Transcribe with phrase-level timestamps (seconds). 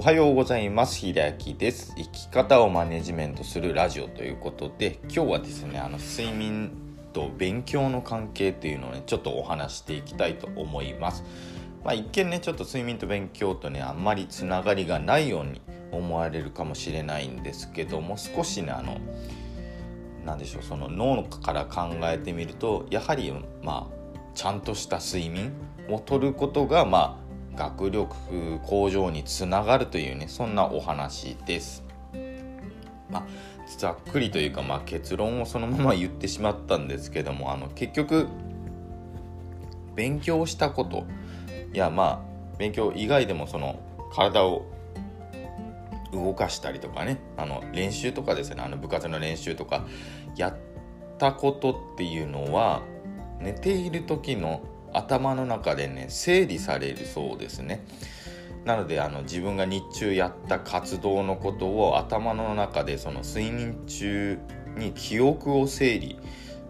[0.00, 0.96] おはようございます。
[0.96, 1.12] 秀
[1.46, 1.92] 明です。
[1.94, 6.72] 生き方をマネジメントするラジオということで今日はですねあの睡眠
[7.12, 11.22] と勉強の関係っていうのをねちょっとお話していきたいと思います。
[11.84, 15.60] まあ、一見ねちょっと睡眠と勉強とねあんまりつながりがないように
[15.92, 18.96] 思われるかもしれないんですけども少しねあの
[20.24, 23.30] 何でしょうその脳から考えてみるとやはり
[23.62, 25.52] まあちゃんとした睡眠
[25.90, 27.19] をとることがまあ
[27.56, 28.14] 学力
[28.64, 31.84] 向上につながるというねそんなお話です。
[33.10, 33.26] まあ、
[33.78, 38.28] ざっくりというか、まあ、結論をそのまま言ってしまったんですけどもあの結局
[39.96, 41.04] 勉強したこと
[41.72, 43.80] いやまあ勉強以外でもその
[44.12, 44.64] 体を
[46.12, 49.86] 動かしたりとかねあの練習とかですねあの部活の練習とか
[50.36, 50.56] やっ
[51.18, 52.82] たことっていうのは
[53.40, 54.60] 寝ている時の
[54.92, 57.84] 頭の中でね整理されるそうですね。
[58.64, 64.38] なのであの自分が日中やった活動のことを頭の中でその睡眠中
[64.76, 66.18] に記憶を整理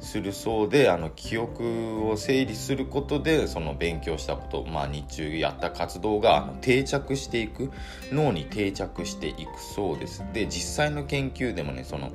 [0.01, 7.71] するそうであの記憶を整理することでその勉強したこと、まあ、日中やった活動があの定着していく
[8.11, 10.25] 脳に定着していくそうです。
[10.33, 12.13] で実際の研究でもねその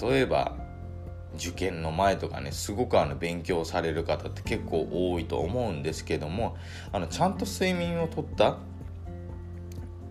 [0.00, 0.56] 例えば
[1.36, 6.56] 受験の前とかねすごくあの勉強される方って結構多いと思うんですけども
[6.92, 8.58] あのちゃんと睡眠をとった、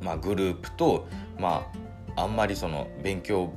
[0.02, 1.08] まあ、グループと、
[1.40, 1.68] ま
[2.16, 3.54] あ、あんまりその勉強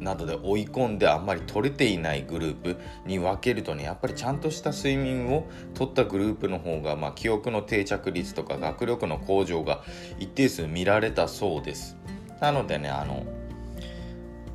[0.00, 9.82] などで追い込んであんまり取れていないグループに分けるとねやっぱりちゃんとした睡眠をとったグループの方が、まあ、記憶の定着率とか学力の向上が
[10.18, 11.96] 一定数見られたそうです。
[12.40, 13.24] なのでねあの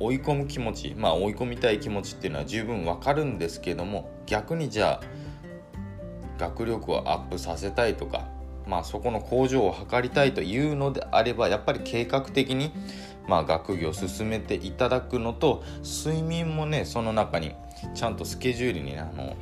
[0.04, 5.22] 追い込む気持ちまあ追い込みたい気持ちっていうのは十分わかるんですけども逆にじゃあ
[6.38, 8.28] 学力をアップさせたいとか
[8.66, 12.72] まあそこの向上を図りたいというのであればやっぱり計画的に
[13.28, 17.54] まあ学業を進めていただくのと睡眠もねその中に
[17.94, 19.36] ちゃんとスケジュールにねあの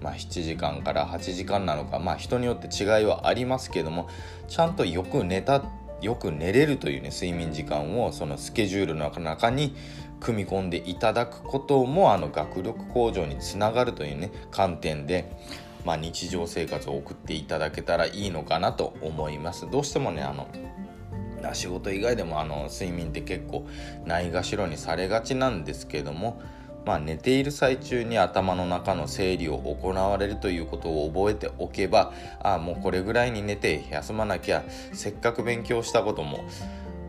[0.00, 4.08] まあ、7時間から8時間なのかまあ人によって違いはありますけども
[4.46, 5.64] ちゃんとよく寝た
[6.00, 9.74] よく寝れるというね睡眠時間をそのスケジュールの中に
[10.20, 15.30] 組み込んでいただくこともあの学力向上につながるというね観点で、
[15.84, 19.68] まあ、日常生活を送っていただけたらいいのかなと思います。
[19.70, 20.48] どうしてもねあの
[21.52, 23.66] 仕事以外でもあの睡眠って結構
[24.04, 26.40] ないがしろにされがちなんですけども
[26.84, 36.48] まあ、寝ている最中に頭の中の整理を行われるということを覚えておけばああもうこれぐらいに寝て休まなきゃせっかく勉強したことも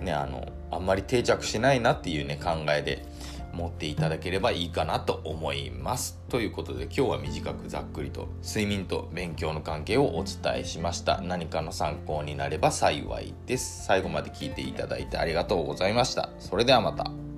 [0.02, 3.06] ねあのあんまり定着しないなっていうね考えで
[3.54, 6.20] 持っていただければいいかなと思います。
[6.30, 11.22] ということで今日は短くざっくりと睡眠と勉強の関係をお伝えしました。
[11.22, 13.86] 何かの参考になれば幸いです。
[13.86, 16.30] 最後まで聞いていただいてありがとうございました。
[16.40, 17.29] それではまた。